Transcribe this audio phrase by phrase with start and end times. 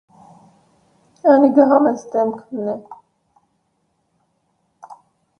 [1.33, 2.73] Անիկա համեստ դէմք մըն է։